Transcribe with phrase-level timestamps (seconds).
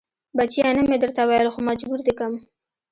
[0.37, 2.33] بچيه نه مې درته ويل خو مجبور دې کم.